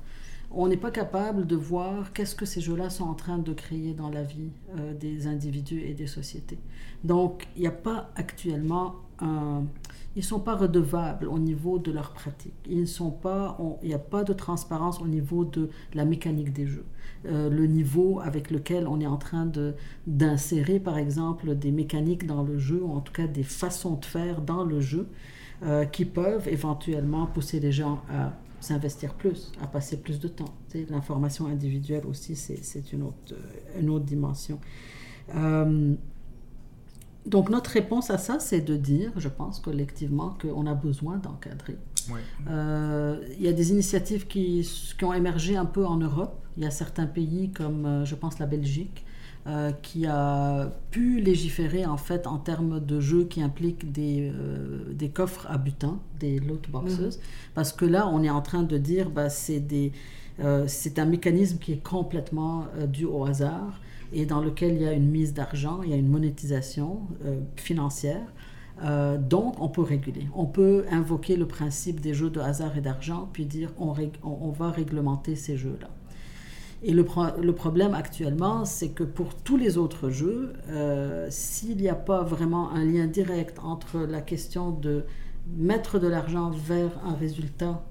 [0.52, 3.94] on n'est pas capable de voir qu'est-ce que ces jeux-là sont en train de créer
[3.94, 6.60] dans la vie euh, des individus et des sociétés.
[7.04, 8.96] Donc, il n'y a pas actuellement.
[9.22, 12.54] Ils ne sont pas redevables au niveau de leur pratique.
[12.68, 12.86] Il
[13.84, 16.86] n'y a pas de transparence au niveau de la mécanique des jeux.
[17.26, 19.52] Euh, le niveau avec lequel on est en train
[20.08, 24.06] d'insérer, par exemple, des mécaniques dans le jeu, ou en tout cas des façons de
[24.06, 25.10] faire dans le jeu,
[25.64, 28.32] euh, qui peuvent éventuellement pousser les gens à
[28.62, 30.54] s'investir plus, à passer plus de temps.
[30.90, 33.36] L'information individuelle aussi, c'est une autre,
[33.80, 34.60] une autre dimension.
[35.36, 35.96] Euh,
[37.26, 41.78] donc notre réponse à ça, c'est de dire, je pense collectivement, qu'on a besoin d'encadrer.
[42.48, 44.68] Euh, il y a des initiatives qui,
[44.98, 46.44] qui, ont émergé un peu en Europe.
[46.58, 49.06] Il y a certains pays comme, euh, je pense, la Belgique,
[49.50, 54.94] euh, qui a pu légiférer en fait en termes de jeux qui impliquent des, euh,
[54.94, 57.10] des coffres à butin, des loot boxes, mhm.
[57.56, 59.92] parce que là on est en train de dire bah, c'est des
[60.40, 63.82] euh, c'est un mécanisme qui est complètement dû au hasard.
[64.14, 67.08] et dans lequel il y a une mise d'argent, il y a une monétisation
[67.56, 68.28] financière.
[69.20, 70.28] donc, on peut réguler.
[70.36, 74.52] On peut invoquer le principe des jeux de hasard et d'argent, puis dire on, on
[74.52, 75.90] va réglementer ces jeux-là.
[76.82, 81.96] Et le, problème actuellement, c'est que pour tous les autres jeux, euh, s'il n'y a
[81.96, 85.04] pas vraiment un lien direct entre la question de
[85.58, 87.84] mettre de l'argent vers un résultat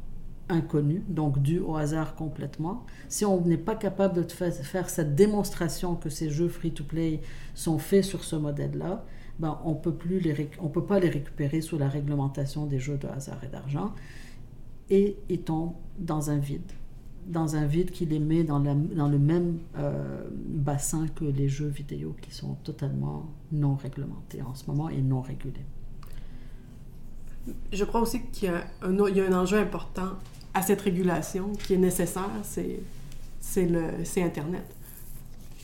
[0.49, 5.95] inconnu, donc dû au hasard complètement, si on n'est pas capable de faire cette démonstration
[5.95, 7.21] que ces jeux free-to-play
[7.55, 9.05] sont faits sur ce modèle-là,
[9.39, 13.49] ben on on peut pas les récupérer sous la réglementation des jeux de hasard et
[13.49, 13.93] d'argent
[14.91, 16.73] et ils tombent dans un vide
[17.29, 22.17] dans un vide qui les met dans, le même euh, bassin que les jeux vidéo
[22.23, 25.67] qui sont totalement non réglementés en ce moment et non régulés.
[27.73, 30.11] Je crois aussi qu'il y, a un, enjeu important
[30.55, 32.81] à cette régulation qui est nécessaire, c'est,
[34.17, 34.65] Internet.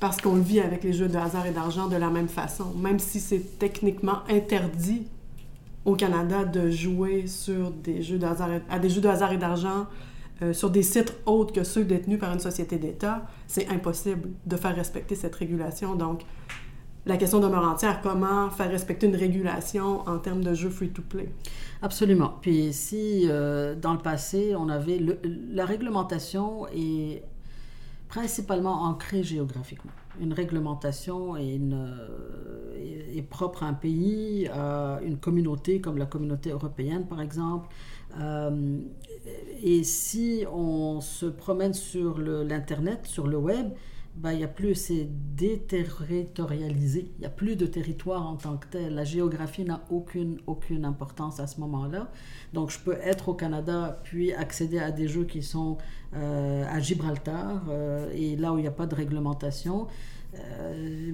[0.00, 2.74] Parce qu'on vit avec les jeux de hasard et d'argent de la même façon.
[2.74, 5.06] Même si c'est techniquement interdit
[5.84, 9.38] au Canada de jouer sur des jeux de hasard à des jeux de hasard et
[9.38, 9.86] d'argent
[10.42, 14.56] euh, sur des sites autres que ceux détenus par une société d'État, c'est impossible de
[14.56, 15.94] faire respecter cette régulation.
[15.94, 16.22] Donc,
[17.06, 18.00] la question demeure entière.
[18.02, 21.28] Comment faire respecter une régulation en termes de jeux free-to-play?
[21.82, 22.34] Absolument.
[22.40, 24.98] Puis si euh, dans le passé, on avait...
[25.52, 27.22] la réglementation est
[28.08, 29.90] principalement ancrée géographiquement.
[30.20, 37.06] Une réglementation euh, est, propre à un pays, à une communauté comme la communauté européenne,
[37.06, 37.68] par exemple.
[38.20, 38.78] Euh,
[39.62, 43.68] et si on se promène sur l'Internet, sur le web,
[44.16, 47.10] ben, il y a plus, c'est déterritorialisé.
[47.16, 48.94] Il n'y a plus de territoire en tant que tel.
[48.94, 52.10] La géographie n'a aucune, aucune importance à ce moment-là.
[52.52, 55.78] Donc, je peux être au Canada, puis accéder à des jeux qui sont
[56.14, 59.88] euh, à Gibraltar, euh, et là où il n'y a pas de réglementation.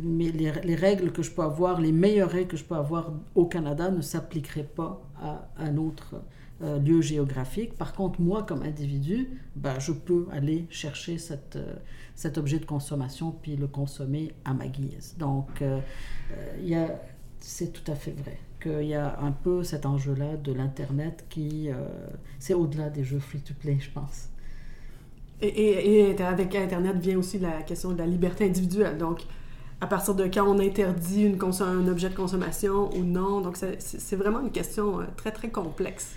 [0.02, 3.12] mais les, les, règles que je peux avoir, les meilleures règles que je peux avoir
[3.34, 6.16] au Canada ne s'appliqueraient pas à un autre
[6.62, 7.78] euh, lieu géographique.
[7.78, 11.16] Par contre, moi, comme individu, ben, je peux aller chercher
[11.56, 11.74] euh,
[12.14, 15.16] cet objet de consommation puis le consommer à ma guise.
[15.18, 15.80] Donc, euh,
[17.38, 21.70] c'est tout à fait vrai qu'il y a un peu cet enjeu-là de l'Internet qui...
[22.38, 24.28] c'est au-delà des jeux free-to-play, je pense.
[25.40, 28.98] Et, et, avec Internet vient aussi la question de la liberté individuelle.
[28.98, 29.22] Donc,
[29.80, 33.40] à partir de quand on interdit un objet de consommation ou non.
[33.40, 36.16] Donc, c'est vraiment une question euh, très, très complexe,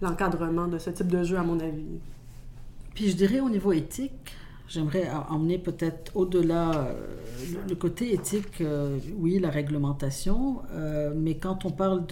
[0.00, 2.00] l'encadrement de ce type de jeu, à mon avis.
[2.94, 4.34] Puis je dirais au niveau éthique,
[4.66, 6.94] j'aimerais emmener peut-être au-delà euh,
[7.68, 10.62] le côté éthique, euh, oui, la réglementation,
[11.14, 12.04] mais quand on parle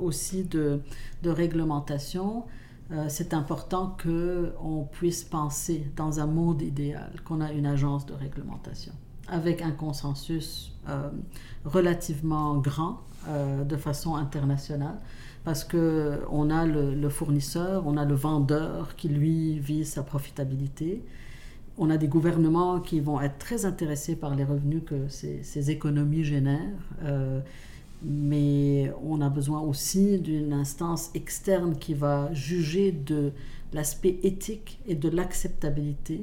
[0.00, 0.80] aussi de
[1.24, 2.44] réglementation,
[3.08, 8.92] c'est important qu'on puisse penser dans un monde idéal, qu'on a une agence de réglementation
[9.28, 11.10] avec un consensus euh,
[11.64, 14.98] relativement grand euh, de façon internationale
[15.44, 21.02] parce que on a le, fournisseur, on a le vendeur qui lui vise sa profitabilité.
[21.76, 26.24] On a des gouvernements qui vont être très intéressés par les revenus que ces, économies
[26.24, 26.60] génèrent,
[27.02, 27.40] euh,
[28.02, 33.32] mais on a besoin aussi d'une instance externe qui va juger de
[33.74, 36.22] l'aspect éthique et de l'acceptabilité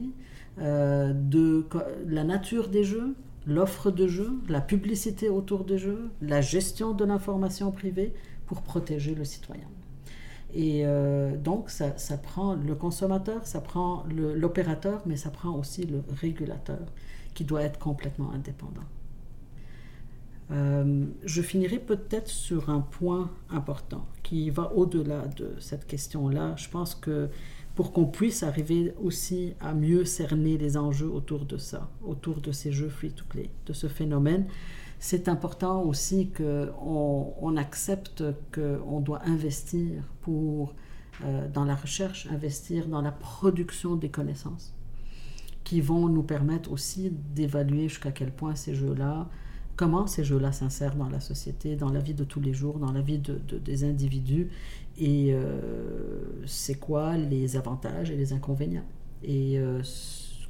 [0.59, 1.65] euh, de
[2.07, 7.05] la nature des jeux, l'offre de jeux, la publicité autour des jeux, la gestion de
[7.05, 8.13] l'information privée
[8.45, 9.67] pour protéger le citoyen.
[10.53, 16.03] Et euh, donc, ça, prend le consommateur, ça prend l'opérateur, mais ça prend aussi le
[16.19, 16.79] régulateur
[17.33, 18.81] qui doit être complètement indépendant.
[20.51, 26.55] Euh, je finirai peut-être sur un point important qui va au-delà de cette question-là.
[26.57, 27.29] Je pense que
[27.75, 32.51] pour qu'on puisse arriver aussi à mieux cerner les enjeux autour de ça, autour de
[32.51, 34.45] ces jeux free-to-play, de ce phénomène.
[34.99, 38.23] C'est important aussi qu'on on accepte
[38.53, 40.75] qu'on doit investir pour,
[41.23, 44.73] euh, dans la recherche, investir dans la production des connaissances
[45.63, 49.29] qui vont nous permettre aussi d'évaluer jusqu'à quel point ces jeux-là
[49.81, 52.91] comment ces jeux-là s'insèrent dans la société, dans la vie de tous les jours, dans
[52.91, 54.47] la vie de, des individus,
[54.99, 58.85] et euh, c'est quoi les avantages et les inconvénients.
[59.23, 59.81] Et euh,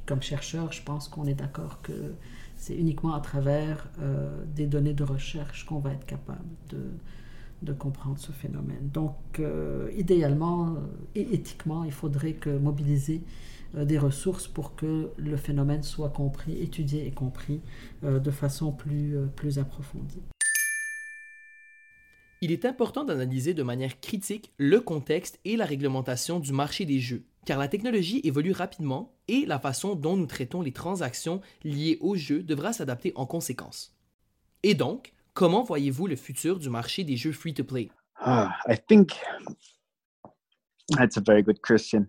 [0.04, 2.12] comme chercheur, je pense qu'on est d'accord que
[2.58, 6.82] c'est uniquement à travers euh, des données de recherche qu'on va être capable de,
[7.62, 8.90] de comprendre ce phénomène.
[8.92, 9.40] Donc,
[9.96, 10.74] idéalement
[11.14, 13.22] et éthiquement, il faudrait que mobiliser
[13.74, 17.60] des ressources pour que le phénomène soit compris, étudié et compris
[18.04, 20.22] euh, de façon plus, euh, plus approfondie.
[22.42, 26.98] Il est important d'analyser de manière critique le contexte et la réglementation du marché des
[26.98, 31.98] jeux, car la technologie évolue rapidement et la façon dont nous traitons les transactions liées
[32.00, 33.96] au jeu devra s'adapter en conséquence.
[34.64, 37.90] Et donc, comment voyez-vous le futur du marché des jeux free-to-play?
[38.16, 39.12] Ah, I think
[40.96, 42.06] that's a very good question.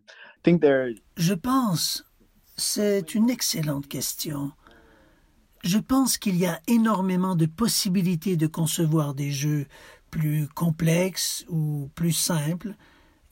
[1.16, 2.04] Je pense,
[2.58, 4.52] c'est une excellente question.
[5.64, 9.66] Je pense qu'il y a énormément de possibilités de concevoir des jeux
[10.12, 12.76] plus complexes ou plus simples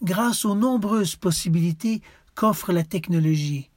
[0.01, 2.01] grâce aux nombreuses possibilités
[2.33, 3.69] qu'offre la technologie.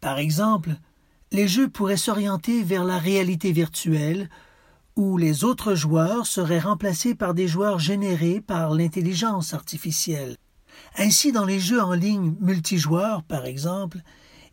[0.00, 0.76] Par exemple,
[1.32, 4.28] les jeux pourraient s'orienter vers la réalité virtuelle,
[4.96, 10.36] où les autres joueurs seraient remplacés par des joueurs générés par l'intelligence artificielle.
[10.96, 13.98] Ainsi, dans les jeux en ligne multijoueurs, par exemple,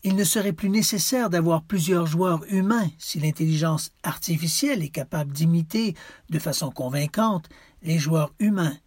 [0.04, 5.96] il ne serait plus nécessaire d'avoir plusieurs joueurs humains si l'intelligence artificielle est capable d'imiter
[6.30, 7.50] de façon convaincante
[7.84, 8.78] les joueurs humains.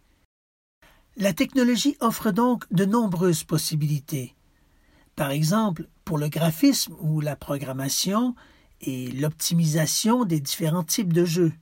[1.17, 4.35] La technologie offre donc de nombreuses possibilités.
[5.15, 8.35] Par exemple, pour le graphisme ou la programmation
[8.81, 11.53] et l'optimisation des différents types de jeux.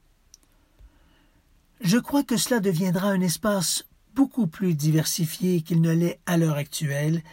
[1.81, 3.85] Je crois que cela deviendra un espace
[4.15, 7.23] beaucoup plus diversifié qu'il ne l'est à l'heure actuelle,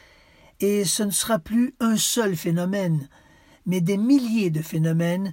[0.60, 3.08] et ce ne sera plus un seul phénomène,
[3.66, 5.32] mais des milliers de phénomènes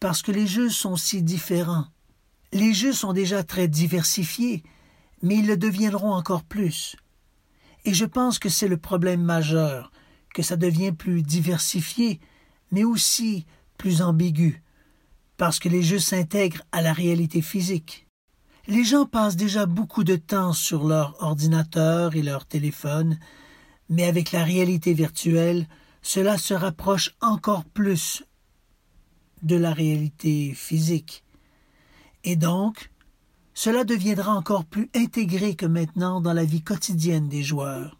[0.00, 1.86] parce que les jeux sont si différents.
[2.52, 4.62] Les jeux sont déjà très diversifiés,
[5.22, 6.96] mais ils le deviendront encore plus.
[7.84, 9.92] Et je pense que c'est le problème majeur,
[10.34, 12.20] que ça devient plus diversifié,
[12.70, 13.46] mais aussi
[13.78, 14.62] plus ambigu,
[15.36, 18.01] parce que les jeux s'intègrent à la réalité physique.
[18.68, 23.18] Les gens passent déjà beaucoup de temps sur leur ordinateur et leur téléphone,
[23.88, 25.66] mais avec la réalité virtuelle,
[26.00, 28.24] cela se rapproche encore plus
[29.42, 31.24] de la réalité physique.
[32.22, 32.90] Et donc,
[33.52, 37.98] cela deviendra encore plus intégré que maintenant dans la vie quotidienne des joueurs.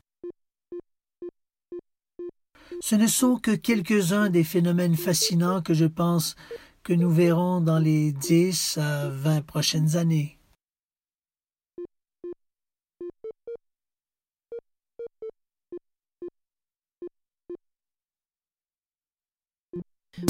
[2.81, 6.37] Ce ne sont que quelques-uns des phénomènes fascinants que je pense
[6.85, 10.39] que nous verrons dans les dix à vingt prochaines années.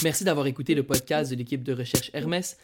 [0.03, 2.57] Merci d'avoir écouté le podcast de l'équipe de recherche Hermès.